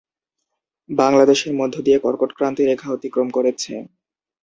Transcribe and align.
বাংলাদেশের 0.89 1.53
মধ্য 1.59 1.75
দিয়ে 1.85 1.97
কর্কটক্রান্তি 1.99 2.63
রেখা 2.65 2.87
অতিক্রম 2.91 3.27
করেছে। 3.29 3.73